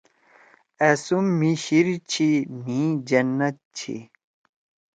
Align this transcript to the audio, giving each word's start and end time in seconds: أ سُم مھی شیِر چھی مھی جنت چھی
أ 0.87 0.89
سُم 1.03 1.25
مھی 1.37 1.51
شیِر 1.63 1.87
چھی 2.11 2.29
مھی 2.63 2.81
جنت 3.09 3.55
چھی 3.77 3.95